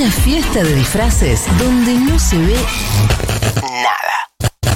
[0.00, 2.56] Una fiesta de disfraces donde no se ve
[3.60, 4.72] nada.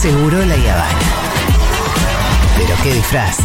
[0.00, 0.98] Seguro la Habana.
[2.56, 3.44] Pero qué disfraces.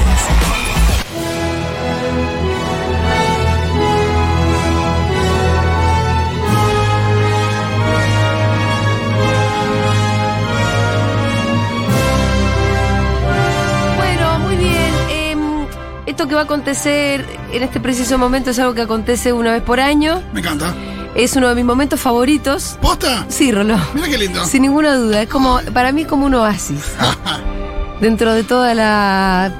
[13.95, 14.93] Bueno, muy bien.
[15.11, 15.67] em,
[16.07, 19.61] esto que va a acontecer en este preciso momento es algo que acontece una vez
[19.61, 20.23] por año.
[20.33, 20.73] Me encanta.
[21.15, 22.77] Es uno de mis momentos favoritos.
[22.81, 23.25] ¿Posta?
[23.29, 23.77] Sí, Rolo.
[23.93, 24.45] Mira qué lindo.
[24.45, 25.21] Sin ninguna duda.
[25.21, 26.93] Es como, para mí, como un oasis.
[27.99, 29.51] dentro de toda la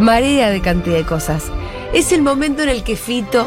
[0.00, 1.44] marea de cantidad de cosas.
[1.92, 3.46] Es el momento en el que Fito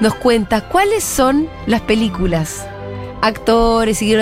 [0.00, 2.66] nos cuenta cuáles son las películas,
[3.24, 4.14] actores y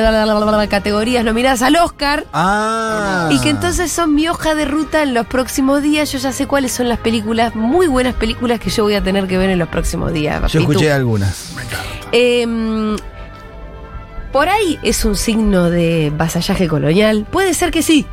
[0.68, 2.24] categorías nominadas al Oscar.
[2.32, 3.28] Ah.
[3.32, 6.12] Y que entonces son mi hoja de ruta en los próximos días.
[6.12, 9.26] Yo ya sé cuáles son las películas, muy buenas películas que yo voy a tener
[9.26, 10.40] que ver en los próximos días.
[10.52, 11.52] Yo escuché algunas.
[11.56, 11.86] Me encanta.
[12.12, 12.96] Em,
[14.32, 17.26] por ahí es un signo de vasallaje colonial.
[17.30, 18.06] Puede ser que sí.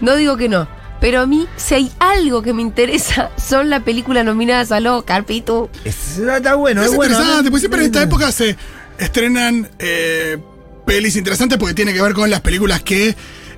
[0.00, 0.66] No digo que no.
[1.00, 5.24] Pero a mí, si hay algo que me interesa, son las películas nominadas al Oscar,
[5.24, 5.68] Pitu.
[5.84, 7.12] Es- está bueno, es es, bueno.
[7.12, 7.50] interesante, ¿no?
[7.50, 8.56] pues siempre en esta época se
[8.98, 10.38] estrenan eh,
[10.86, 13.14] pelis interesantes porque tiene que ver con las películas que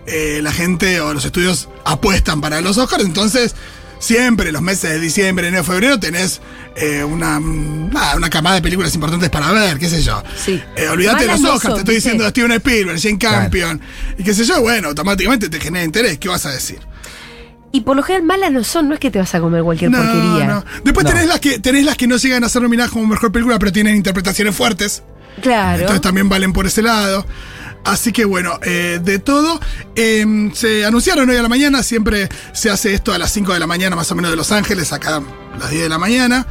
[0.07, 3.05] eh, la gente o los estudios apuestan para los Oscars.
[3.05, 3.55] Entonces,
[3.99, 6.41] siempre los meses de diciembre, enero, febrero tenés
[6.77, 10.23] eh, una, nada, una camada de películas importantes para ver, qué sé yo.
[10.43, 10.63] Sí.
[10.77, 13.81] Eh, olvídate de los no Oscars, son, te estoy diciendo Steven Spielberg, Jane Campion,
[14.17, 16.79] y qué sé yo, bueno, automáticamente te genera interés, ¿qué vas a decir?
[17.71, 19.91] Y por lo general malas no son, no es que te vas a comer cualquier
[19.91, 20.47] No, porquería.
[20.47, 20.65] no.
[20.85, 21.11] Después No.
[21.11, 23.73] tenés las que tenés las que no llegan a ser nominadas como mejor película, pero
[23.73, 25.03] tienen interpretaciones fuertes.
[25.41, 25.81] Claro.
[25.81, 27.25] Entonces también valen por ese lado.
[27.85, 29.61] Así que bueno, eh, de todo,
[29.95, 33.61] eh, se anunciaron hoy a la mañana, siempre se hace esto a las 5 de
[33.61, 36.47] la mañana más o menos de Los Ángeles, acá a las 10 de la mañana,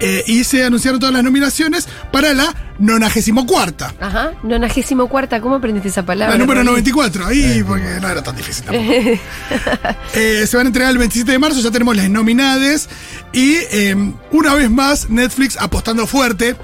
[0.00, 3.86] eh, y se anunciaron todas las nominaciones para la 94.
[4.00, 4.32] Ajá.
[4.42, 6.34] Nonagésimo cuarta, ¿cómo aprendiste esa palabra?
[6.34, 6.82] La número Rolly?
[6.82, 8.94] 94, ahí porque no era tan difícil tampoco.
[10.14, 12.88] Eh, se van a entregar el 27 de marzo, ya tenemos las nominades.
[13.32, 13.96] Y eh,
[14.32, 16.56] una vez más, Netflix apostando fuerte.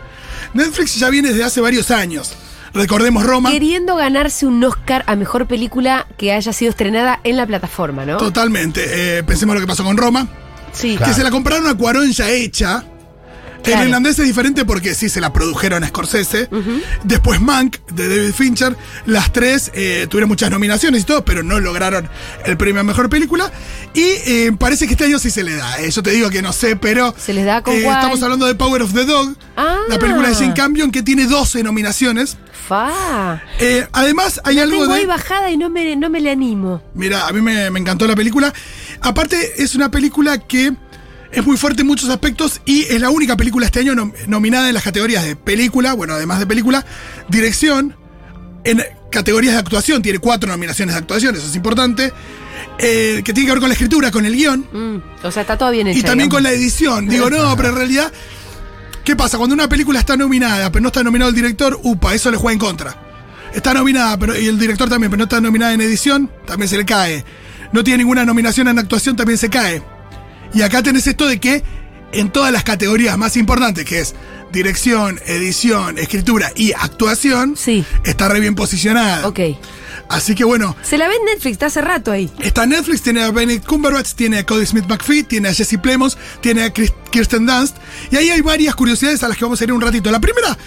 [0.54, 2.34] Netflix ya viene desde hace varios años.
[2.72, 3.50] Recordemos Roma.
[3.50, 8.16] Queriendo ganarse un Oscar a mejor película que haya sido estrenada en la plataforma, ¿no?
[8.16, 9.18] Totalmente.
[9.18, 10.28] Eh, pensemos lo que pasó con Roma.
[10.72, 10.96] Sí.
[10.96, 12.84] Que se la compraron a Cuarón ya hecha.
[13.62, 13.82] Claro.
[13.82, 16.48] El irlandés es diferente porque sí se la produjeron a Scorsese.
[17.04, 18.76] Después Mank, de David Fincher.
[19.06, 22.08] Las tres eh, tuvieron muchas nominaciones y todo, pero no lograron
[22.44, 23.50] el premio a mejor película.
[23.94, 25.80] Y eh, parece que este año sí se le da.
[25.80, 27.14] Eh, yo te digo que no sé, pero.
[27.18, 27.78] ¿Se les da con eh?
[27.78, 29.76] Estamos hablando de Power of the Dog, Ah.
[29.88, 32.36] la película de Jane Campion que tiene 12 nominaciones.
[32.68, 33.40] Fa.
[33.92, 35.00] Además, hay algo tengo de.
[35.00, 36.82] ahí bajada y no me, no me le animo.
[36.94, 38.52] Mira, a mí me, me encantó la película.
[39.00, 40.72] Aparte, es una película que
[41.32, 44.68] es muy fuerte en muchos aspectos y es la única película este año nom- nominada
[44.68, 46.84] en las categorías de película, bueno, además de película,
[47.28, 47.96] dirección,
[48.64, 52.12] en categorías de actuación, tiene cuatro nominaciones de actuación, eso es importante,
[52.78, 55.56] eh, que tiene que ver con la escritura, con el guion Mm, o sea, está
[55.56, 55.98] todo bien hecho.
[55.98, 57.06] y también con la edición.
[57.08, 58.12] Digo, no, pero en realidad,
[59.04, 59.38] ¿qué pasa?
[59.38, 62.52] Cuando una película está nominada, pero no está nominado el director, upa, eso le juega
[62.54, 62.96] en contra.
[63.54, 66.76] Está nominada, pero y el director también, pero no está nominada en edición, también se
[66.76, 67.24] le cae.
[67.72, 69.82] No tiene ninguna nominación en actuación, también se cae.
[70.54, 71.62] Y acá tenés esto de que
[72.12, 74.14] en todas las categorías más importantes, que es
[74.52, 77.84] dirección, edición, escritura y actuación, Sí.
[78.04, 79.26] está re bien posicionada.
[79.28, 79.40] Ok.
[80.08, 82.28] Así que bueno, Se la ve en Netflix, está hace rato ahí.
[82.40, 86.18] Está Netflix, tiene a Benedict Cumberbatch, tiene a Cody Smith McPhee, tiene a Jesse Plemons,
[86.40, 87.76] tiene a Kirsten Dunst.
[88.10, 90.10] Y ahí hay varias curiosidades a las que vamos a ir un ratito.
[90.10, 90.58] La primera,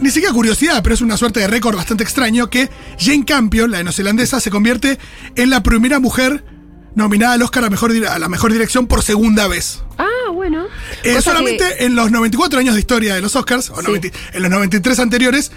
[0.00, 3.80] ni siquiera curiosidad, pero es una suerte de récord bastante extraño, que Jane Campion, la
[3.84, 4.98] neozelandesa, se convierte
[5.36, 6.44] en la primera mujer
[6.94, 9.82] nominada al Oscar a, mejor, dir- a la mejor dirección por segunda vez.
[9.98, 10.66] Ah, bueno.
[11.02, 13.86] Eh, solamente que- en los 94 años de historia de los Oscars, o Sí.
[13.86, 15.50] 90 en los 93 anteriores,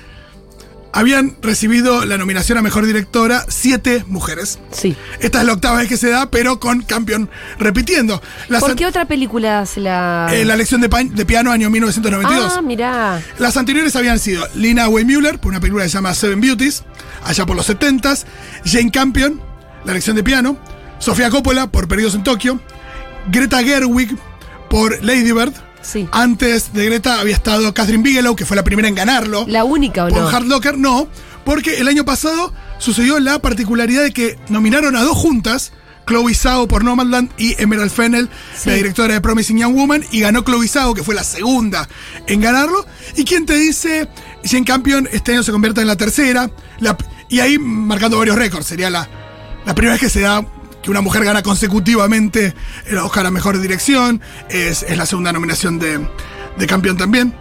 [0.93, 4.57] habían recibido la nominación a mejor directora siete mujeres.
[4.71, 4.95] Sí.
[5.19, 8.19] Esta es la octava vez que se da, pero con Campion repitiendo.
[8.47, 10.27] Las ¿Por qué otra película se la.?
[10.31, 12.53] eh, la lección de, de piano año 1992.
[12.57, 13.21] Ah, mirá.
[13.37, 16.83] Las anteriores habían sido Lina Weymüller, por una película que se llama Seven Beauties,
[17.23, 18.25] allá por los 70s.
[18.65, 19.39] Jane Campion,
[19.85, 20.57] la lección de piano.
[20.99, 22.59] Sofía Coppola, por Perdidos en Tokio.
[23.29, 24.15] Greta Gerwig,
[24.69, 25.53] por Lady Bird.
[25.81, 26.07] Sí.
[26.11, 29.45] Antes de Greta había estado Catherine Bigelow, que fue la primera en ganarlo.
[29.47, 30.27] ¿La única o Por no?
[30.27, 31.07] Hard Locker, no,
[31.45, 35.71] porque el año pasado sucedió la particularidad de que nominaron a dos juntas,
[36.05, 38.69] Chloe Zhao por Nomadland y Emerald Fennel, Sí.
[38.69, 41.87] la directora de Promising Young Woman, y ganó Chloe Zhao, que fue la segunda
[42.27, 42.85] en ganarlo.
[43.15, 44.09] ¿Y quién te dice,
[44.43, 46.49] Jane Campion este año se convierte en la tercera?
[46.79, 46.97] La-
[47.29, 49.07] y ahí marcando varios récords, sería la,
[49.65, 50.45] la primera vez que se da
[50.87, 52.53] que una mujer gana consecutivamente
[52.85, 55.99] el Oscar a Mejor Dirección, es, es la segunda nominación de,
[56.57, 57.33] de Campion también.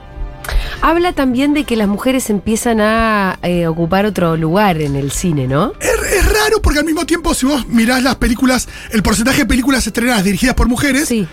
[0.83, 5.47] Habla también de que las mujeres empiezan a eh, ocupar otro lugar en el cine,
[5.47, 5.73] ¿no?
[5.79, 9.47] Es, es raro porque al mismo tiempo, si vos mirás las películas, el porcentaje de
[9.47, 11.25] películas estrenadas dirigidas por mujeres, Sí.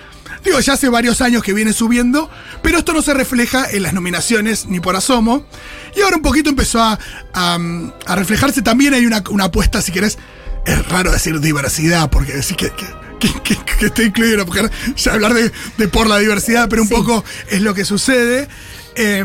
[0.45, 2.29] digo, ya hace varios años que viene subiendo,
[2.61, 5.47] pero esto no se refleja en las nominaciones ni por asomo.
[5.97, 6.99] Y ahora un poquito empezó a,
[7.33, 7.57] a,
[8.05, 8.93] a reflejarse también.
[8.93, 10.19] Hay una, una apuesta, si querés,
[10.65, 12.85] es raro decir diversidad, porque decir que, que,
[13.19, 16.81] que, que- que esté incluida una mujer, ya hablar de, de por la diversidad, pero
[16.83, 16.93] un Sí.
[16.93, 18.47] poco es lo que sucede.
[18.95, 19.23] Eh,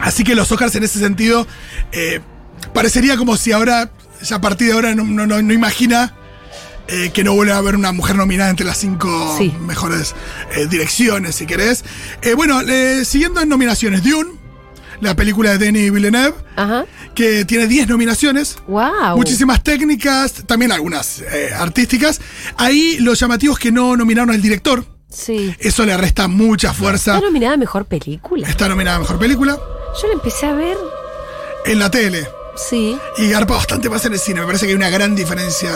[0.00, 1.46] así que los Oscars en ese sentido,
[1.92, 2.20] eh,
[2.72, 3.90] parecería como si ahora,
[4.22, 6.14] ya a partir de ahora, no, no, no- no imagina
[6.86, 9.54] eh, que no vuelve a haber una mujer nominada entre las cinco Sí.
[9.60, 10.14] mejores
[10.54, 11.82] eh, direcciones, si querés.
[12.36, 12.60] Bueno,
[13.04, 14.32] siguiendo en nominaciones, Dune,
[15.00, 16.84] la película de Denis Villeneuve, Ajá.
[17.14, 18.56] que tiene 10 nominaciones.
[18.66, 19.16] Wow.
[19.16, 22.20] Muchísimas técnicas, también algunas eh, artísticas.
[22.56, 24.84] Ahí lo llamativo es que no nominaron al director.
[25.10, 25.54] Sí.
[25.60, 27.14] Eso le resta mucha fuerza.
[27.14, 28.48] ¿Está nominada a mejor película?
[28.48, 29.56] Está nominada a Mejor Película
[30.02, 30.76] Yo la empecé a ver.
[31.66, 32.26] en la tele.
[32.56, 32.98] Sí.
[33.18, 34.40] Y garpa bastante más en el cine.
[34.40, 35.70] Me parece que hay una gran diferencia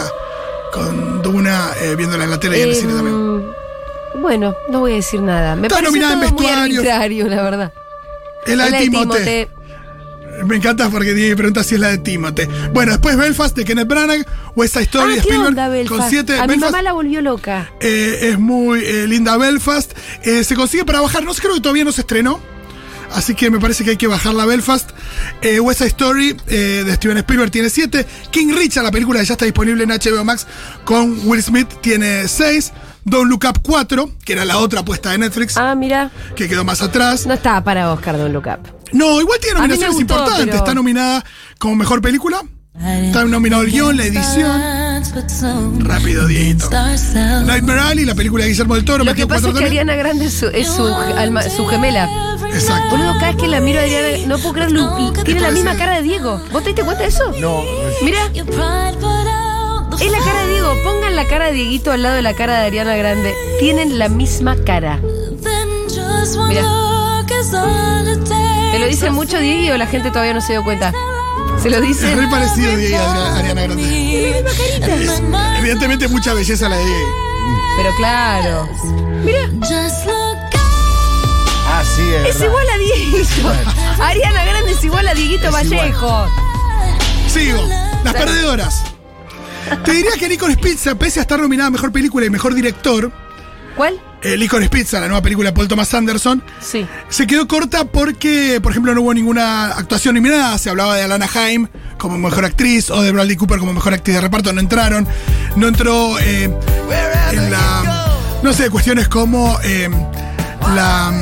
[0.72, 3.14] con Duna eh, viéndola en la tele y en el cine también.
[3.14, 5.54] Em, Bueno, no voy a decir nada.
[5.54, 6.80] Me Está parece nominada en todo muy vestuario.
[6.80, 7.72] arbitrario, la verdad.
[8.48, 9.48] Es la de Timothée.
[10.44, 12.48] Me encanta porque Diego pregunta si es la de Timothée.
[12.72, 14.24] Bueno, después Belfast de Kenneth Branagh,
[14.54, 16.34] West Side Story Ah, de ¿qué Spielberg onda con siete.
[16.38, 17.70] a mi Belfast, mamá la volvió loca.
[17.80, 19.92] eh, es muy eh, linda Belfast.
[20.22, 22.40] Eh, se consigue para bajar, no sé, creo que todavía no se estrenó.
[23.10, 24.90] Así que me parece que hay que bajarla Belfast.
[25.40, 28.06] Eh, West Side Story eh, de Steven Spielberg tiene 7.
[28.30, 30.46] King Richard, la película que ya está disponible en HBO Max
[30.84, 32.72] con Will Smith, tiene 6.
[33.10, 36.10] Don't Look Up 4, que era la otra apuesta de Netflix, Ah, mira.
[36.36, 37.26] que quedó más atrás.
[37.26, 38.68] No estaba para Oscar Don Look Up.
[38.92, 40.46] No, igual tiene nominaciones gustó, importantes.
[40.46, 41.24] pero- Está nominada
[41.58, 42.42] como mejor película.
[42.80, 45.80] Está nominado el guion, la edición.
[45.80, 46.70] Rápido, Dieguito.
[46.70, 49.02] Nightmare Alley, la película de Guillermo del Toro.
[49.04, 49.64] Lo que pasa es que.
[49.64, 52.08] Ariana Grande es su, es su, alma- su gemela.
[52.52, 52.90] Exacto.
[52.96, 55.12] Boludo, cada vez que la miro a Ariana, no puedo creerlo.
[55.24, 56.40] Tiene la misma cara de Diego.
[56.52, 57.32] ¿Vos te diste cuenta de eso?
[57.40, 57.62] No,
[58.04, 58.20] Mira,
[60.00, 60.74] es la cara de Diego.
[60.84, 63.34] Pongan la cara de Dieguito al lado de la cara de Ariana Grande.
[63.60, 65.00] Tienen la misma cara.
[68.72, 70.92] ¿Te lo dicen mucho, Diego, o la gente todavía no se dio cuenta?
[71.62, 72.18] Se lo Es dicen.
[72.18, 74.38] re parecido Diego Adri- Ariana Grande.
[75.04, 75.22] Es,
[75.58, 77.08] evidentemente mucha belleza la de Diego.
[77.76, 78.68] Pero claro.
[81.66, 83.52] ah, sí, es, Es igual a Dieguito.
[84.02, 85.80] Ariana Grande es igual a Dieguito Es igual.
[85.80, 86.26] Vallejo.
[87.28, 87.68] Sigo.
[88.04, 88.84] Las perdedoras.
[89.84, 93.10] Te diría que Licorice Pizza, pese a estar nominada a Mejor Película y Mejor Director,
[93.76, 94.00] ¿Cuál?
[94.22, 96.86] eh, Licorice Pizza, la nueva película de Paul Thomas Anderson, Sí.
[97.08, 100.58] se quedó corta porque, por ejemplo, no hubo ninguna actuación nominada.
[100.58, 101.68] Se hablaba de Alana Haim
[101.98, 104.52] como mejor actriz o de Bradley Cooper como mejor actriz de reparto.
[104.52, 105.06] No entraron.
[105.56, 106.44] No entró eh,
[107.32, 108.06] en la.
[108.42, 109.88] No sé, cuestiones como eh,
[110.74, 111.12] la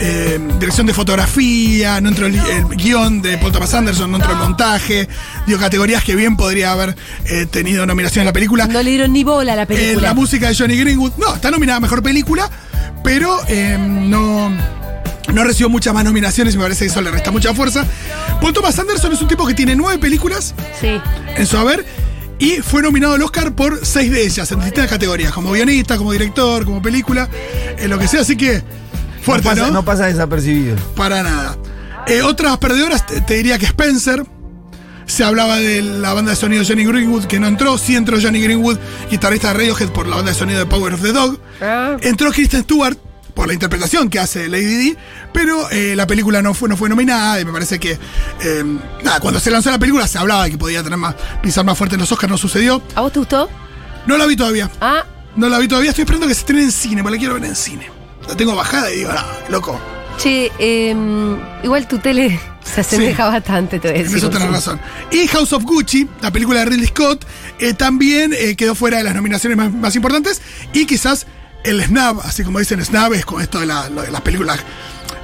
[0.00, 4.32] eh, dirección de fotografía, no entró el, el guion de Paul Thomas Anderson, no entró
[4.32, 5.08] el montaje.
[5.46, 8.66] Digo, categorías que bien podría haber eh, tenido nominación en la película.
[8.66, 10.08] No le dieron ni bola a la Eh, película.
[10.08, 12.50] la música de Johnny Greenwood, no, está nominada a mejor película,
[13.04, 14.50] pero eh, no,
[15.32, 17.84] no recibió muchas más nominaciones y me parece que eso le resta mucha fuerza.
[18.40, 20.98] Paul Thomas Anderson es un tipo que tiene nueve películas Sí.
[21.36, 21.84] en su haber
[22.38, 26.10] y fue nominado al Oscar por seis de ellas en distintas categorías, como guionista, como
[26.12, 27.28] director, como película,
[27.76, 28.62] en lo que sea, así que
[29.22, 29.60] fuerte, no, ¿no?
[29.60, 30.76] pasa, no pasa desapercibido.
[30.96, 31.56] Para nada.
[32.06, 34.24] Eh, otras perdedoras, te, te diría que Spencer.
[35.06, 37.76] Se hablaba de la banda de sonido Johnny Greenwood, que no entró.
[37.78, 38.78] Sí entró Johnny Greenwood,
[39.10, 41.40] guitarrista de Radiohead, por la banda de sonido de Power of the Dog.
[41.60, 41.96] Ah.
[42.00, 42.96] Entró Kristen Stewart
[43.34, 44.96] por la interpretación que hace Lady Di,
[45.32, 47.92] pero eh, la película no fue, no fue nominada y me parece que.
[48.40, 48.64] eh,
[49.02, 51.76] nada, cuando se lanzó la película se hablaba de que podía tener más, pisar más
[51.76, 52.80] fuerte en los Oscars, no sucedió.
[52.94, 53.48] ¿A vos te gustó?
[54.06, 54.70] No la vi todavía.
[54.80, 55.04] Ah,
[55.34, 57.44] No la vi todavía, estoy esperando que se estrene en cine, porque la quiero ver
[57.46, 57.90] en cine.
[58.30, 59.20] La tengo bajada y digo, no,
[59.50, 59.80] loco.
[60.18, 64.18] che, em, igual tu tele se asemeja bastante, te voy a En decir.
[64.18, 64.54] eso tenés Sí.
[64.54, 64.80] razón.
[65.10, 67.24] Y House of Gucci, la película de Ridley Scott,
[67.58, 70.40] eh, también eh, quedó fuera de las nominaciones más, más importantes.
[70.72, 71.26] Y quizás
[71.64, 74.60] el snap, así como dicen snap, es con esto de, la- lo de las películas.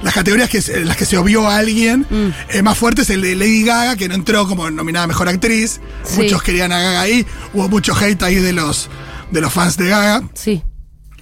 [0.03, 2.29] Las categorías que, en las que se obvió a alguien Mm.
[2.57, 5.79] eh, más fuerte es el de Lady Gaga, que no entró como nominada mejor actriz.
[6.03, 6.21] Sí.
[6.23, 7.25] Muchos querían a Gaga ahí.
[7.53, 8.89] Hubo mucho hate ahí de los,
[9.31, 10.23] de los fans de Gaga.
[10.33, 10.63] Sí.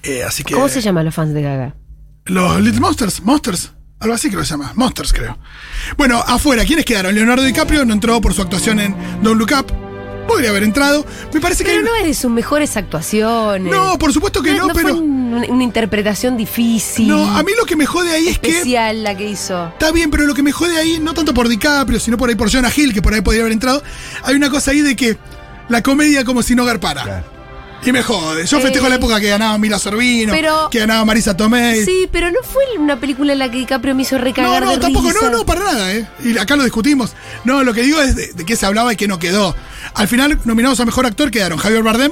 [0.02, 0.54] Eh, así que.
[0.54, 1.74] ¿Cómo se llaman los fans de Gaga?
[2.26, 5.38] Los Little Monsters, Monsters, algo así creo que se llama, Monsters creo.
[5.96, 7.14] Bueno, afuera, ¿quiénes quedaron?
[7.14, 9.72] Leonardo DiCaprio no entró por su actuación en Don't Look Up.
[10.26, 11.06] Podría haber entrado.
[11.32, 11.70] Me parece que.
[11.70, 13.72] Pero no es de sus mejores actuaciones.
[13.72, 14.96] No, por supuesto que no, fue pero.
[14.96, 17.06] un- una interpretación difícil.
[17.06, 18.48] No, a mí lo que me jode ahí es que.
[18.50, 19.68] especial la que hizo.
[19.68, 22.34] Está bien, pero lo que me jode ahí, no tanto por DiCaprio, sino por ahí
[22.34, 23.84] por Jonah Hill, que por ahí podría haber entrado.
[24.24, 25.16] Hay una cosa ahí de que
[25.68, 27.04] la comedia como si no garpara.
[27.04, 27.35] Claro.
[27.86, 28.46] Y me jode.
[28.46, 31.84] Yo festejo Eh, la época que ganaba Mira Sorvino, pero- que ganaba Marisa Tomei.
[31.84, 34.70] Sí, pero no fue una película en la que DiCaprio me hizo No, recagar no,
[34.72, 35.30] de tampoco, risa.
[35.30, 36.06] no, no, para nada, ¿eh?
[36.24, 37.14] Y acá lo discutimos.
[37.44, 39.54] No, lo que digo es de, de qué se hablaba y qué no quedó.
[39.94, 42.10] Al final, nominados a mejor actor quedaron Javier Bardem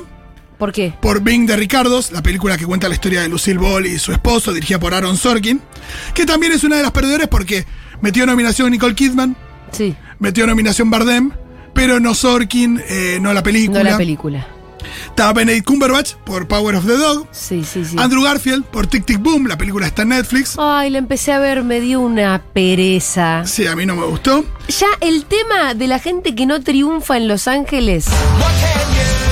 [0.59, 0.95] ¿Por qué?
[1.03, 4.13] por Bing de Ricardos, la película que cuenta la historia de Lucille Ball y su
[4.13, 5.61] esposo, dirigida por Aaron Sorkin,
[6.15, 7.67] que también es una de las perdedoras porque
[8.01, 9.37] metió nominación Nicole Kidman,
[9.73, 11.33] Sí, metió nominación Bardem,
[11.75, 13.83] pero no Sorkin, eh, no la película.
[13.83, 14.47] no la película.
[15.07, 17.27] Estaba Benedict Cumberbatch por Power of the Dog.
[17.31, 17.97] Sí, sí, sí.
[17.99, 20.57] Andrew Garfield por Tic Tic Boom, la película está en Netflix.
[20.59, 23.45] Ay, la empecé a ver, me dio una pereza.
[23.47, 24.45] Sí, a mí no me gustó.
[24.69, 28.07] Ya el tema de la gente que no triunfa en Los Ángeles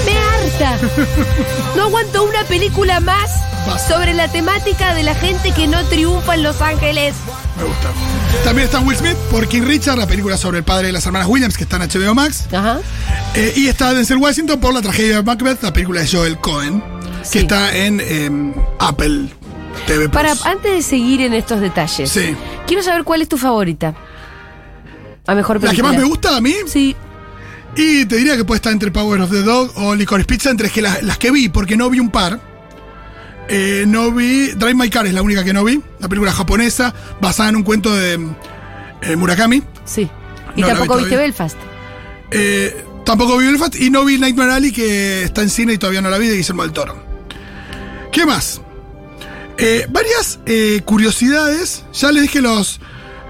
[0.07, 0.79] me harta.
[1.77, 3.31] No aguanto una película más
[3.89, 7.15] sobre la temática de la gente que no triunfa en Los Ángeles.
[7.63, 7.93] Me gusta.
[8.45, 11.29] También está Will Smith por King Richard, la película sobre el padre de las hermanas
[11.29, 12.47] Williams, que está en HBO Max.
[12.53, 12.81] Ajá.
[13.35, 16.83] Eh, y está Denzel Washington por la tragedia de Macbeth, la película de Joel Cohen,
[17.23, 17.31] Sí.
[17.35, 19.29] que está en em, Apple
[19.87, 20.11] TV Plus.
[20.11, 22.35] Para, antes de seguir en estos detalles, Sí.
[22.67, 23.95] quiero saber cuál es tu favorita.
[25.29, 25.93] A mejor La que película.
[25.93, 26.97] más me gusta a mí, Sí.
[27.77, 30.69] y te diría que puede estar entre Power of the Dog o Licorice Pizza, entre
[30.83, 32.41] las, las que vi, porque no vi un par.
[33.49, 34.49] Eh, no vi.
[34.53, 35.81] Drive My Car es la única que no vi.
[36.01, 38.19] La película japonesa, basada en un cuento de
[39.03, 39.63] eh, Murakami.
[39.85, 40.09] Sí.
[40.57, 41.17] Y No tampoco vi viste.
[41.17, 41.57] Belfast.
[42.31, 46.01] Eh, tampoco vi Belfast y no vi Nightmare Alley, que está en cine y todavía
[46.01, 47.03] no la vi, de Guillermo del Toro.
[48.13, 48.61] ¿Qué más?
[49.59, 51.85] Eh, varias eh, curiosidades.
[51.93, 52.81] Ya les dije los.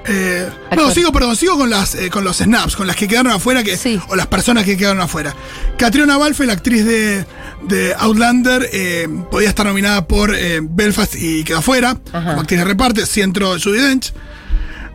[0.06, 3.30] Eh, no, sigo, perdón, sigo con las eh, con los snaps, con las que quedaron
[3.32, 4.00] afuera, que, Sí.
[4.08, 5.34] o las personas que quedaron afuera.
[5.78, 7.24] Catriona Balfe, la actriz de,
[7.62, 12.30] de Outlander, eh, podía estar nominada por eh, Belfast y quedó afuera, Ajá.
[12.30, 14.12] como actriz de reparte, si entró Judy Dench.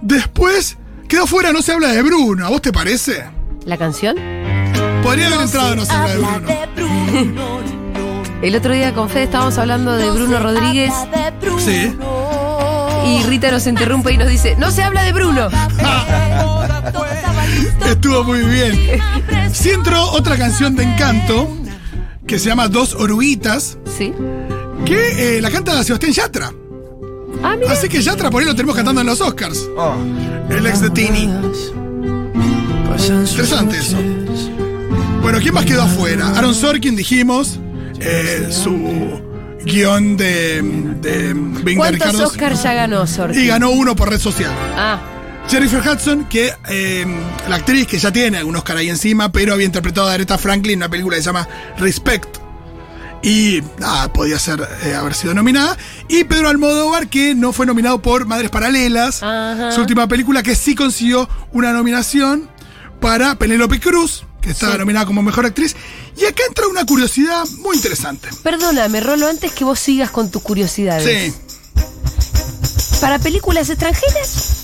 [0.01, 3.23] Después, quedó afuera, no se habla de Bruno, ¿a vos te parece?
[3.65, 4.15] ¿La canción?
[5.03, 6.17] Podría haber entrado, no se habla de
[6.75, 7.67] Bruno.
[8.41, 10.93] El otro día con Fede estábamos hablando de Bruno Rodríguez
[11.59, 11.95] Sí.
[13.07, 15.47] Y Rita nos interrumpe y nos dice, no se habla de Bruno.
[17.89, 18.99] Estuvo muy bien.
[19.53, 21.49] Si entró otra canción de encanto
[22.27, 24.13] que se llama Dos Oruguitas, Sí.
[24.85, 26.51] que eh, la canta Sebastián Yatra.
[27.43, 27.55] Ah.
[27.69, 29.67] Así que Yatra por ahí lo tenemos cantando en los Oscars.
[29.77, 29.95] Oh,
[30.49, 31.29] El ex de Tini.
[33.07, 33.97] Interesante eso.
[35.21, 36.29] Bueno, ¿quién más quedó afuera?
[36.35, 37.59] Aaron Sorkin, dijimos.
[37.99, 39.21] eh, su
[39.67, 40.61] guion de,
[41.01, 42.21] de Bing de ¿Cuántos Ricardos.
[42.31, 43.05] Oscars ya ganó?
[43.33, 44.51] Y ganó uno por red social.
[44.75, 44.99] Ah,
[45.49, 47.05] Jennifer Hudson, que eh,
[47.47, 50.73] la actriz que ya tiene algún Oscar ahí encima, pero había interpretado a Aretha Franklin
[50.73, 51.47] en una película que se llama
[51.77, 52.37] Respect.
[53.23, 55.77] Y nada, podía ser, eh, haber sido nominada.
[56.07, 59.71] Y Pedro Almodóvar, que no fue nominado por Madres Paralelas, Ajá.
[59.71, 62.49] su última película, que sí consiguió una nominación
[62.99, 64.79] para Penélope Cruz, que estaba Sí.
[64.79, 65.75] nominada como mejor actriz.
[66.19, 68.29] Y acá entra una curiosidad muy interesante.
[68.43, 71.33] perdóname, Rolo, antes que vos sigas con tus curiosidades.
[71.33, 71.33] Sí,
[73.01, 74.63] ¿Para películas extranjeras?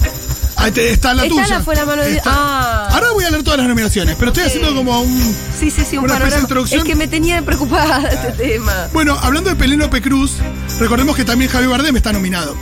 [0.58, 1.48] ahí te- está la Está tuya.
[1.60, 2.88] la fue la mano de- Ah.
[2.92, 5.36] Ahora voy a leer todas las nominaciones, pero estoy haciendo como un.
[5.60, 6.42] Sí, sí, sí, un Una panorama.
[6.42, 6.82] introducción.
[6.82, 8.90] Es que me tenía preocupada este tema.
[8.94, 10.34] Bueno, hablando de Penélope Cruz,
[10.80, 12.56] recordemos que también Javier Bardem está nominado.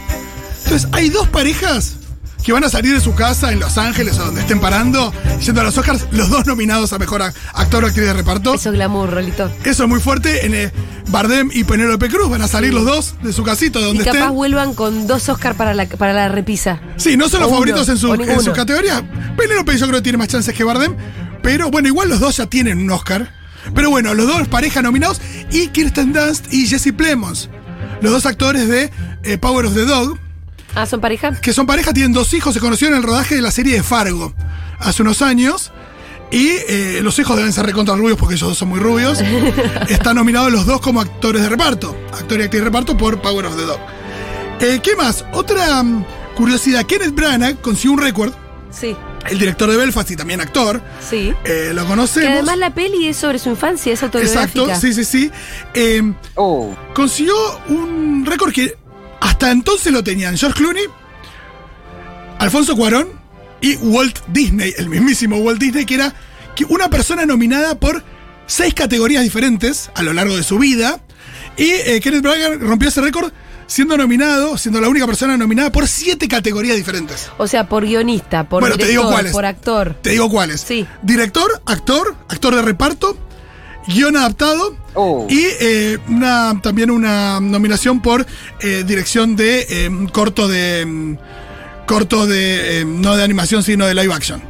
[0.66, 1.94] Entonces, hay dos parejas
[2.44, 5.62] que van a salir de su casa en Los Ángeles o donde estén parando, yendo
[5.62, 8.56] a los Oscars, los dos nominados a mejor actor o actriz de reparto.
[8.56, 9.52] Eso es glamour, Rolito.
[9.64, 10.46] Eso es muy fuerte.
[10.46, 10.72] En, eh,
[11.10, 14.06] Bardem y Penélope Cruz van a salir los dos de su casito, de Y donde
[14.06, 14.34] capaz estén.
[14.36, 16.80] vuelvan con dos Oscars para la, para la repisa.
[16.98, 19.04] Sí, no son o los uno, favoritos en, su, en sus categorías.
[19.38, 20.96] Penélope yo creo que tiene más chances que Bardem.
[21.44, 23.34] Pero bueno, igual los dos ya tienen un Oscar.
[23.76, 25.22] Pero bueno, los dos pareja nominados.
[25.52, 27.50] Y Kirsten Dunst y Jesse Plemons.
[28.02, 28.90] Los dos actores de
[29.24, 30.18] eh, Power of the Dog.
[30.76, 31.32] Ah, ¿son pareja?
[31.42, 32.54] Que son pareja, tienen dos hijos.
[32.54, 34.34] Se conocieron en el rodaje de la serie de Fargo.
[34.80, 35.72] Hace unos años.
[36.32, 39.20] Y eh, los hijos deben ser recontra rubios porque ellos dos son muy rubios.
[39.90, 41.96] Están nominados los dos como actores de reparto.
[42.14, 43.80] Actor y actriz de reparto por Power of the Dog.
[44.62, 45.26] Eh, ¿Qué más?
[45.34, 46.86] Otra mm, curiosidad.
[46.86, 48.32] Kenneth Branagh consiguió un récord.
[48.72, 48.96] Sí,
[49.30, 50.82] El director de Belfast y también actor.
[51.02, 51.34] sí.
[51.44, 52.32] Eh, lo Que conocemos.
[52.32, 54.62] además la peli es sobre su infancia, es autobiográfica.
[54.62, 55.32] Exacto, sí, sí, sí.
[55.74, 56.74] Eh, oh.
[56.94, 57.36] consiguió
[57.68, 58.78] un récord que
[59.22, 60.84] hasta entonces lo tenían George Clooney,
[62.40, 63.08] Alfonso Cuarón
[63.62, 66.14] y Walt Disney, el mismísimo Walt Disney, que era
[66.70, 68.04] una persona nominada por
[68.46, 71.00] seis categorías diferentes a lo largo de su vida.
[71.58, 73.32] Y eh, Kenneth Branagh rompió ese récord
[73.68, 77.30] siendo nominado, siendo la única persona nominada por siete categorías diferentes.
[77.38, 79.32] O sea, por guionista, por Bueno, te digo director, cuáles.
[79.32, 79.96] por actor.
[80.02, 80.62] Te digo cuáles.
[80.62, 80.86] Sí.
[81.02, 83.18] Director, actor, actor de reparto,
[83.88, 85.26] guion adaptado Oh.
[85.30, 88.26] y eh, una, también una nominación por
[88.60, 91.18] eh, dirección de eh, corto de mm,
[91.88, 94.42] corto de eh, no de animación sino de live action.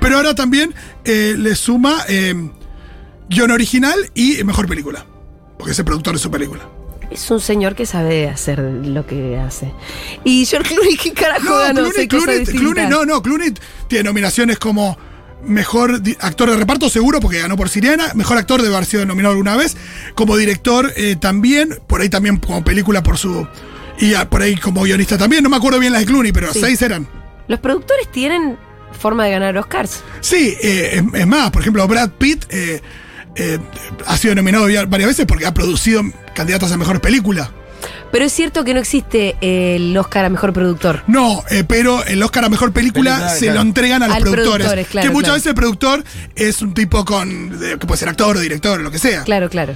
[0.00, 2.34] Pero ahora también eh, le suma eh,
[3.28, 5.04] guion original y mejor película.
[5.58, 6.62] porque es el productor de su película.
[7.10, 9.72] Es un señor que sabe hacer lo que hace.
[10.24, 11.82] Y George Clooney, ¿qué carajo ganó?
[11.82, 12.46] Clooney, Clooney-.
[12.46, 13.52] Clooney- no, no, Clooney
[13.88, 14.96] tiene nominaciones como
[15.46, 18.12] mejor actor de reparto, seguro, porque ganó por Siriana.
[18.14, 19.76] Mejor actor debe haber sido nominado alguna vez.
[20.14, 23.46] Como director eh, también, por ahí también como película por su.
[23.98, 25.42] Y por ahí como guionista también.
[25.42, 26.60] No me acuerdo bien las de Clooney, pero Sí.
[26.60, 27.08] seis eran.
[27.48, 28.58] Los productores tienen
[28.98, 30.02] forma de ganar Oscars.
[30.20, 32.80] Sí, eh, es, es más, por ejemplo, Brad Pitt eh,
[34.06, 36.02] ha sido nominado varias veces porque ha producido
[36.34, 37.50] candidatos a mejor película.
[38.12, 41.02] Pero es cierto que no existe el Oscar a mejor productor.
[41.06, 43.54] No, eh, pero el Oscar a mejor película Película, se claro.
[43.56, 44.52] lo entregan a los Al productores.
[44.66, 45.34] productores, claro, que muchas claro.
[45.34, 46.04] veces el productor
[46.36, 47.58] es un tipo con.
[47.58, 49.22] que puede ser actor o director o lo que sea.
[49.24, 49.74] Claro, claro.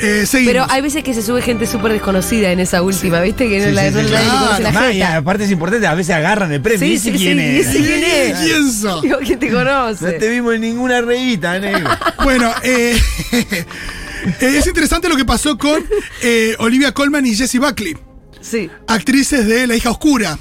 [0.00, 0.52] Eh, seguimos.
[0.52, 3.48] Pero hay veces que se sube gente súper desconocida en esa última, ¿viste?
[3.48, 4.38] Que no Sí, la, sí, no sí, nadie le claro.
[4.46, 5.16] conoce la Además, y jeta.
[5.16, 6.78] aparte es importante, a veces agarran el premio.
[6.86, 7.52] Sí, ¿Y sí, quién sí, es?
[7.52, 8.38] ¿y ese quién es?
[8.44, 9.02] ¿Quién sos?
[9.02, 10.12] Digo, ¿quién te No conoce?
[10.12, 11.90] te vimos en ninguna revista, negro.
[12.22, 12.96] Bueno, eh,
[13.32, 13.64] eh,
[14.40, 15.84] es interesante lo que pasó con
[16.22, 17.96] eh, Olivia Colman y Jessie Buckley,
[18.40, 18.70] Sí.
[18.86, 20.38] actrices de La hija oscura.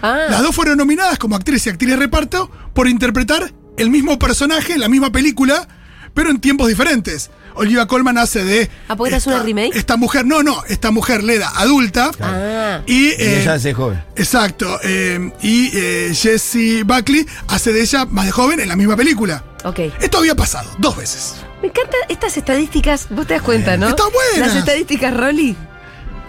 [0.00, 4.18] Las Ah, dos fueron nominadas como actriz y actriz de reparto por interpretar el mismo
[4.18, 5.66] personaje en la misma película,
[6.14, 7.30] pero en tiempos diferentes.
[7.54, 8.70] Olivia Colman hace de.
[8.86, 9.74] Ah, ¿porque esta es una remake?
[9.76, 12.12] Esta mujer, no, no, esta mujer Leda, adulta.
[12.20, 12.82] ah.
[12.86, 14.00] Y, Y eh, ella hace joven.
[14.14, 14.78] Exacto.
[14.84, 19.42] eh, y eh, Jessie Buckley hace de ella más de joven en la misma película.
[19.64, 19.80] Ok.
[20.00, 21.34] Esto había pasado dos veces.
[21.62, 23.06] Me encantan estas estadísticas.
[23.10, 23.88] Vos te das cuenta, ¿no?
[23.88, 24.48] Están buenas.
[24.48, 25.56] Las estadísticas, Rolly.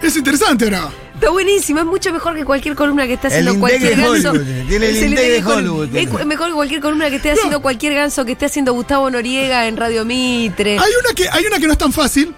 [0.02, 0.90] Es interesante, ¿no?
[1.14, 4.02] Está buenísimo, es mucho mejor que cualquier columna que esté El haciendo Index cualquier de
[4.02, 4.30] ganso.
[4.30, 7.60] Hollywood tiene, el Index de Hol- Hollywood Es mejor que cualquier columna que esté haciendo
[7.60, 10.78] cualquier ganso que esté haciendo Gustavo Noriega en Radio Mitre.
[10.78, 12.34] Hay una que, hay una que no es tan fácil.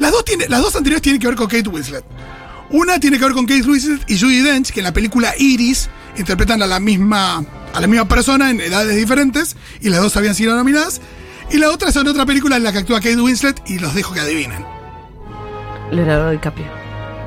[0.00, 2.04] Las dos, tiene, las dos anteriores tienen que ver con Kate Winslet.
[2.70, 5.88] Una tiene que ver con Kate Winslet y Judy Dench, que en la película Iris
[6.16, 10.34] interpretan a la misma, a la misma persona en edades diferentes y las dos habían
[10.34, 11.00] sido nominadas.
[11.50, 13.94] Y la otra es en otra película en la que actúa Kate Winslet y los
[13.94, 14.64] dejo que adivinen.
[15.90, 16.66] Leonardo DiCaprio.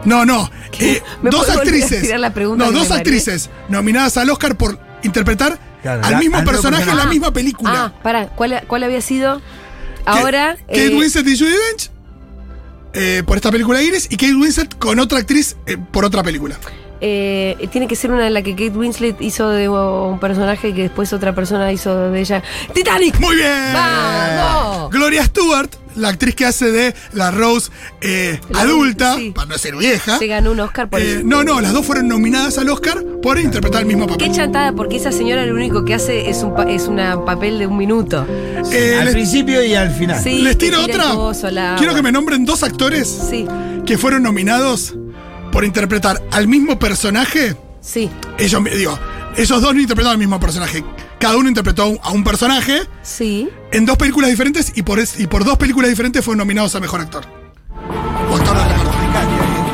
[0.06, 0.50] No, no.
[0.80, 2.02] Eh, ¿Me dos a actrices.
[2.02, 6.38] tirar la pregunta no, dos actrices nominadas al Oscar por interpretar Claro, al la- mismo
[6.38, 7.72] al personaje en la misma película.
[7.96, 9.42] Ah, pará, ¿cuál, cuál había sido?
[10.06, 10.56] Ahora.
[10.68, 11.92] Kate eh, Winslet y Judy Dench
[12.94, 16.56] eh, por esta película Iris y Kate Winslet con otra actriz eh, por otra película.
[17.02, 20.84] Eh, tiene que ser una en la que Kate Winslet hizo de un personaje que
[20.84, 22.44] después otra persona hizo de ella.
[22.74, 23.20] ¡Titanic!
[23.20, 23.74] Muy bien.
[23.74, 24.92] ¡Vamos!
[24.92, 29.32] Gloria Stewart, la actriz que hace de la Rose eh, La- adulta, sí.
[29.32, 30.18] para no ser vieja.
[30.20, 33.04] Se ganó un Oscar por Eh, el- no, no, las dos fueron nominadas al Oscar
[33.22, 34.28] por interpretar el mismo papel.
[34.30, 37.58] Qué chantada, porque esa señora lo único que hace es un pa- es una papel
[37.60, 38.26] de un minuto.
[38.72, 40.22] Eh, al les, principio y al final.
[40.24, 40.42] Sí.
[40.42, 41.76] les tiro otra.
[41.78, 43.46] Quiero que me nombren dos actores Sí,
[43.86, 44.96] que fueron nominados
[45.52, 47.56] por interpretar al mismo personaje.
[47.82, 48.98] sí, Ellos, digo,
[49.38, 50.84] ellos dos no interpretaron al mismo personaje.
[51.20, 53.48] Cada uno interpretó a un personaje sí.
[53.72, 56.80] en dos películas diferentes y por, es- y por dos películas diferentes fueron nominados a
[56.80, 57.26] mejor actor.
[58.32, 58.92] O actor de reparto.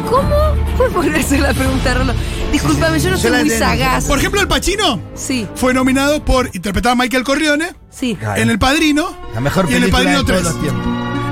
[0.09, 0.77] ¿Cómo?
[0.77, 2.13] ¿Puedes volver a hacer la pregunta, Rolo?
[2.51, 4.05] Discúlpame, yo no soy muy sagaz.
[4.05, 8.17] Por ejemplo, El Pacino Sí, fue nominado por interpretar a Michael Corleone sí.
[8.35, 10.41] En El Padrino La mejor y en El película Padrino de 3.
[10.41, 10.87] todos los tiempos.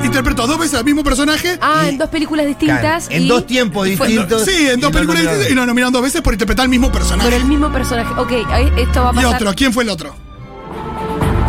[0.06, 1.58] Interpretó dos veces al mismo personaje.
[1.62, 2.80] Ah, Y- en dos películas distintas.
[3.08, 4.44] Claro, en y- dos tiempos y fue- distintos.
[4.46, 7.30] sí, en dos películas distintas y lo nominaron dos veces por interpretar el mismo personaje.
[7.30, 8.10] Por el mismo personaje.
[8.18, 9.36] Ok, ahí- esto va a Y pasar.
[9.36, 10.16] otro, ¿quién fue el otro?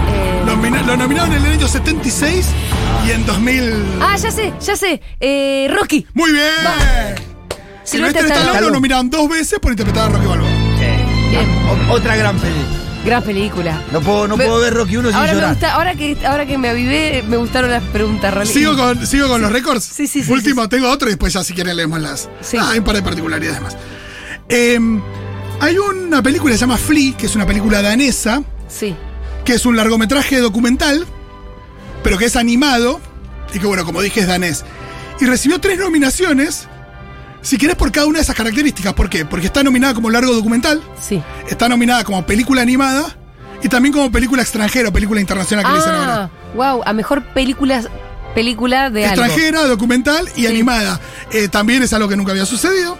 [0.09, 2.47] eh, Lo, nomina- lo nominaron en el año 76
[3.07, 3.73] y en 2000.
[4.01, 5.01] Ah, ya sé, ya sé.
[5.21, 6.07] Eh, Rocky.
[6.14, 6.45] Muy bien.
[7.85, 10.49] Silvestre Silvestre Stallone lo nominaron dos veces por interpretar a Rocky Balboa.
[11.31, 11.49] Bien.
[11.90, 12.75] O- otra gran película.
[13.07, 13.81] Gran película.
[13.92, 15.51] No puedo, no Me- puedo ver Rocky 1 sin ahora me llorar.
[15.55, 18.53] gusta, ahora que, ahora que me avivé, me gustaron las preguntas Rolly.
[18.53, 19.85] ¿Sigo con, sigo con los récords?
[19.85, 22.29] Sí, sí, sí, Último, sí, tengo otro y después ya si quieren leemos las.
[22.40, 22.57] Sí.
[22.61, 23.77] Ah, hay un par de particularidades más.
[24.49, 24.79] Eh,
[25.61, 28.95] hay una película que se llama Flea, que es una película danesa, Sí.
[29.45, 31.07] que es un largometraje documental,
[32.03, 33.01] pero que es animado,
[33.55, 34.64] y que bueno, como dije, es danés.
[35.21, 36.66] Y recibió tres nominaciones,
[37.46, 38.92] si querés, por cada una de esas características.
[38.94, 39.24] ¿Por qué?
[39.24, 41.22] Porque está nominada como largo documental, Sí.
[41.48, 43.16] está nominada como película animada,
[43.62, 46.22] y también como película extranjera o película internacional que le dicen ahora.
[46.24, 47.82] Ah, wow, a mejor película,
[48.35, 49.22] película de algo.
[49.24, 50.46] extranjera, documental y Sí.
[50.46, 51.00] animada.
[51.32, 52.98] Eh, también es algo que nunca había sucedido.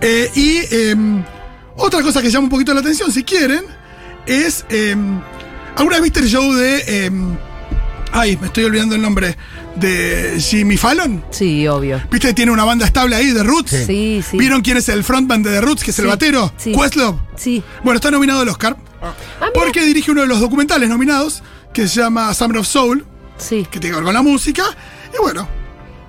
[0.00, 0.96] Eh, y eh,
[1.76, 3.64] otra cosa que llama un poquito la atención, si quieren,
[4.26, 4.64] es.
[4.70, 4.96] eh,
[5.76, 7.10] ¿Alguna vez viste el show de.
[8.12, 9.36] Ay, me estoy olvidando el nombre.
[9.76, 11.24] De Jimmy Fallon?
[11.30, 12.00] Sí, obvio.
[12.10, 13.70] ¿Viste que tiene una banda estable ahí de Roots?
[13.70, 13.84] Sí.
[13.86, 14.36] Sí, sí.
[14.38, 16.52] ¿Vieron quién es el frontman de The Roots, que es el batero?
[16.58, 16.72] sí.
[16.74, 17.18] Questlove.
[17.36, 17.62] Sí.
[17.82, 18.76] Bueno, está nominado al Oscar.
[19.02, 19.14] Ah.
[19.54, 23.04] Porque dirige uno de los documentales nominados, que se llama Summer of Soul
[23.38, 23.66] Sí.
[23.70, 24.62] que tiene que ver con la música.
[25.14, 25.48] Y bueno,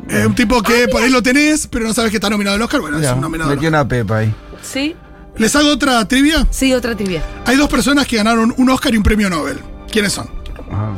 [0.09, 2.61] es un tipo que por ahí lo tenés, pero no sabes que está nominado al
[2.61, 2.81] Oscar.
[2.81, 3.49] Bueno, es un nominado.
[3.49, 4.35] metió una pepa ahí.
[4.61, 4.93] Sí.
[5.37, 6.45] ¿Les hago otra trivia?
[6.51, 7.23] Sí, otra trivia.
[7.45, 9.57] Hay dos personas que ganaron un Oscar y un premio Nobel.
[9.89, 10.29] ¿Quiénes son?
[10.71, 10.91] Ah,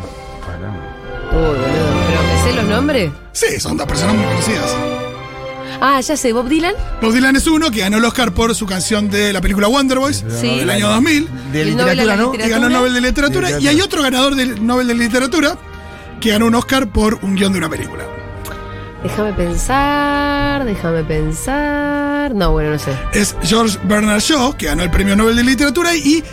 [2.81, 2.99] pará.
[2.99, 3.11] Uy, boludo.
[3.11, 3.11] ¿Pero me sé los nombres?
[3.33, 4.75] Sí, son dos personas muy conocidas.
[5.81, 6.73] Ah, ya sé, Bob Dylan.
[7.01, 9.99] Bob Dylan es uno que ganó el Oscar por su canción de la película Wonder
[9.99, 10.59] Boys Sí.
[10.59, 11.27] del año 2000.
[11.51, 12.31] De El Nobel de literatura, ¿no?
[12.31, 12.45] literatura.
[12.45, 13.41] Y ganó el Nobel de Literatura.
[13.47, 13.71] Literatura.
[13.73, 15.57] Y hay otro ganador del Nobel de Literatura
[16.21, 18.03] que ganó un Oscar por un guion de una película.
[19.03, 22.33] Déjame pensar, déjame pensar.
[22.33, 22.91] No, bueno, no sé.
[23.13, 26.23] Es George Bernard Shaw, que ganó el premio Nobel de Literatura y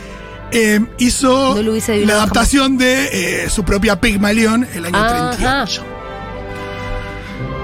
[0.52, 1.72] eh, hizo No
[2.06, 5.30] la adaptación de eh, su propia Pigmalión el año Ajá.
[5.36, 5.84] 38.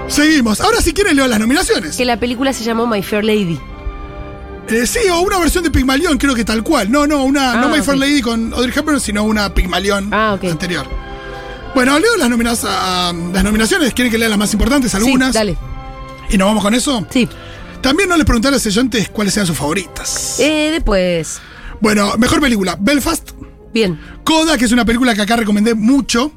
[0.09, 0.59] Seguimos.
[0.61, 1.95] Ahora, si quieren, leo las nominaciones.
[1.95, 3.59] Que la película se llamó My Fair Lady.
[4.67, 6.91] Eh, sí, o una versión de Pigmalión, creo que tal cual.
[6.91, 7.85] No, no, una, Ah, no My ok.
[7.85, 10.85] Fair Lady con Audrey Hepburn, sino una Pigmalión Ah, anterior.
[11.73, 13.93] Bueno, leo las, nomina- ah, las nominaciones.
[13.93, 14.93] ¿Quieren que lea las más importantes?
[14.95, 15.29] Algunas.
[15.29, 15.57] Sí, dale.
[16.29, 17.05] ¿Y nos vamos con eso?
[17.09, 17.27] Sí.
[17.81, 20.39] También no les pregunté a los sellantes cuáles eran sus favoritas.
[20.39, 21.39] Eh, después.
[21.79, 22.75] Bueno, mejor película.
[22.79, 23.31] Belfast.
[23.73, 23.99] Bien.
[24.23, 26.31] Coda, que es una película que acá recomendé mucho.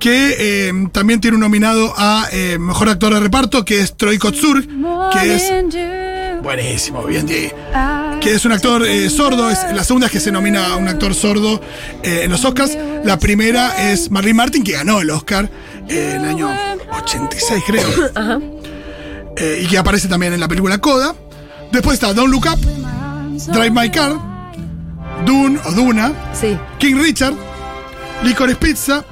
[0.00, 4.16] Que eh, también tiene un nominado a eh, mejor actor de reparto, que es Troy
[4.18, 4.66] Kotsur,
[5.12, 7.52] que es buenísimo, bien, que
[8.34, 9.50] es un actor eh, sordo.
[9.50, 11.60] Es la segunda es que se nomina a un actor sordo
[12.02, 12.76] en los Oscars.
[13.04, 15.50] La primera es Marlene Martin, que ganó el Oscar
[15.88, 16.50] en el año
[17.04, 18.50] 86, creo.
[19.36, 21.14] Eh, y que aparece también en la película Coda.
[21.72, 22.58] Después está Don't Look Up,
[23.52, 24.16] Drive My Car,
[25.24, 26.58] Dune o Duna, Sí.
[26.78, 27.34] King Richard,
[28.22, 29.04] Licorice Pizza,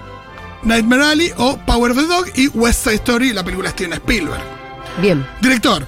[0.62, 3.92] Nightmare Alley o Power of the Dog y West Side Story, la película de Steven
[3.94, 4.42] Spielberg.
[5.00, 5.24] Bien.
[5.40, 5.84] Director.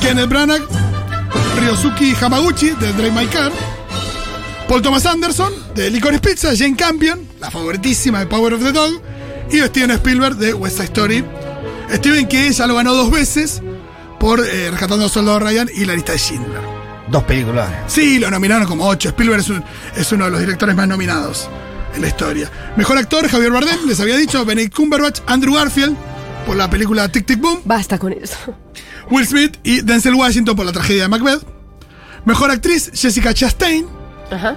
[0.00, 0.62] Kenneth Branagh,
[1.60, 3.50] Ryosuke Hamaguchi de Drive My Car,
[4.68, 9.00] Paul Thomas Anderson de Licorice Pizza, Jane Campion, la favoritísima de Power of the Dog,
[9.50, 11.24] y Steven Spielberg de West Side Story.
[11.92, 13.62] Steven que ya lo ganó dos veces
[14.18, 16.62] por eh, Rescatando al Soldado Ryan y La lista de Schindler.
[17.08, 17.70] Dos películas.
[17.86, 19.10] Sí, lo nominaron como ocho.
[19.10, 19.62] Spielberg es, un-
[19.94, 21.48] es uno de los directores más nominados
[21.94, 22.50] en la historia.
[22.76, 25.96] Mejor actor, Javier Bardem, les había dicho, Benedict Cumberbatch, Andrew Garfield
[26.46, 28.36] por la película Tic Tic Boom, Basta con eso.
[29.10, 31.42] Will Smith y Denzel Washington por la tragedia de Macbeth.
[32.24, 33.86] Mejor actriz, Jessica Chastain
[34.30, 34.56] Ajá.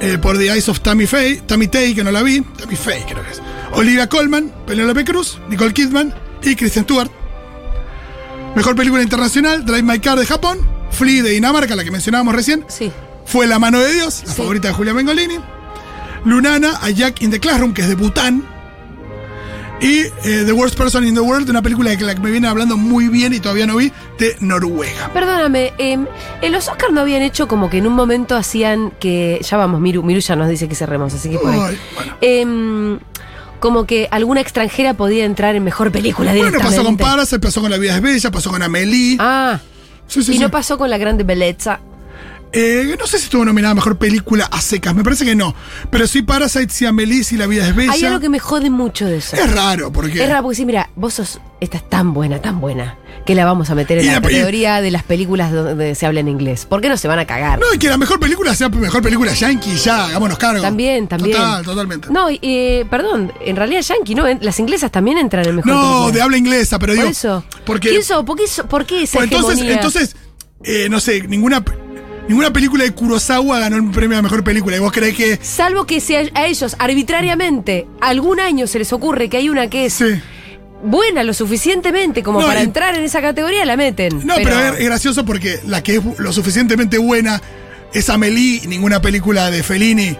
[0.00, 3.04] eh, por The Eyes of Tammy Faye, Tammy Tay, que no la vi, Tammy Faye
[3.08, 3.42] creo que es.
[3.72, 7.10] Olivia Colman, Penelope Cruz, Nicole Kidman y Kristen Stewart.
[8.56, 10.58] Mejor película internacional, Drive My Car de Japón,
[10.90, 12.90] Flea de Dinamarca, la que mencionábamos recién, Sí.
[13.26, 14.36] fue La mano de Dios, la Sí.
[14.36, 15.38] favorita de Julia Mengolini.
[16.28, 18.44] Lunana, A Jack in the Classroom, que es de Bután.
[19.80, 22.48] Y eh, The Worst Person in the World, una película de la que me viene
[22.48, 25.08] hablando muy bien y todavía no vi, de Noruega.
[25.14, 26.04] Perdóname, em,
[26.42, 29.40] en los Oscars no habían hecho como que en un momento hacían que.
[29.48, 31.60] Ya vamos, Miru, Miru ya nos dice que cerremos, así que por ahí.
[31.62, 32.16] Ay, bueno.
[32.20, 32.98] Em,
[33.60, 37.70] como que alguna extranjera podía entrar en mejor película Bueno, pasó con Parasite, pasó con
[37.70, 39.16] La vida es bella, pasó con Amelie.
[39.20, 39.60] Ah,
[40.08, 40.40] Sí, sí, y sí.
[40.40, 41.80] no pasó con la grande belleza.
[42.52, 45.54] Eh, no sé si estuvo nominada a Mejor Película a secas, me parece que no.
[45.90, 47.92] Pero sí Parasite, sí Amelie, sí La vida es bella.
[47.92, 49.36] Hay algo que me jode mucho de eso.
[49.36, 50.22] Es raro, porque...
[50.22, 51.40] Es raro porque sí, mira, vos sos.
[51.60, 54.18] Esta es tan buena, tan buena, que la vamos a meter en Y la la-
[54.20, 56.64] y- categoría de las películas donde se habla en inglés.
[56.66, 57.58] ¿Por qué no se van a cagar?
[57.58, 60.62] No, y que la mejor película sea mejor película yankee, ya, hagámonos cargo.
[60.62, 61.36] También, también.
[61.36, 62.08] Total, totalmente.
[62.10, 64.24] No, y, eh, perdón, en realidad yankee, ¿no?
[64.40, 66.12] Las inglesas también entran en mejor No, película.
[66.14, 67.08] de habla inglesa, pero Por digo.
[67.10, 67.44] eso.
[67.66, 70.16] Porque, ¿Quién so- ¿Por qué, por qué esa pues entonces, entonces
[70.64, 71.64] eh, no sé, ninguna,
[72.28, 74.76] ninguna película de Kurosawa ganó un premio a mejor película.
[74.76, 75.38] ¿Y vos creés que.?
[75.42, 79.86] Salvo que si a, ellos arbitrariamente algún año se les ocurre que hay una que
[79.86, 80.20] es Sí.
[80.82, 84.26] buena lo suficientemente como No, para y- entrar en esa categoría, la meten.
[84.26, 87.40] No, pero, es, es gracioso porque la que es lo suficientemente buena
[87.92, 90.16] es Amelie, ninguna película de Fellini.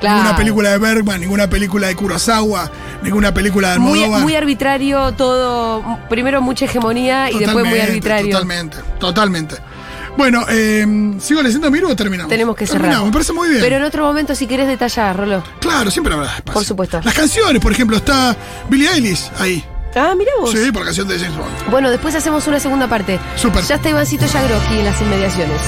[0.00, 0.16] Claro.
[0.16, 2.70] Ninguna película de Bergman, ninguna película de Kurosawa,
[3.02, 4.22] ninguna película de muy, Almodóvar.
[4.22, 5.84] muy arbitrario todo.
[6.08, 8.30] Primero mucha hegemonía y después muy arbitrario.
[8.30, 9.56] Totalmente, totalmente.
[10.20, 10.86] Bueno, eh,
[11.18, 12.28] ¿sigo leyendo Miru o terminamos?
[12.28, 12.82] Tenemos que cerrar.
[12.82, 13.62] Terminamos, me parece muy bien.
[13.62, 15.42] Pero en otro momento, si querés detallar, Rolo.
[15.60, 16.52] Claro, siempre habrá espacio.
[16.52, 17.00] Por supuesto.
[17.02, 18.36] Las canciones, por ejemplo, está
[18.68, 19.64] Billie Eilish ahí.
[19.96, 20.50] Ah, mira vos.
[20.50, 21.70] Sí, por la canción de James Bond.
[21.70, 23.18] Bueno, después hacemos una segunda parte.
[23.36, 23.64] Súper.
[23.64, 25.58] Ya está Ivancito Yagroki en las inmediaciones.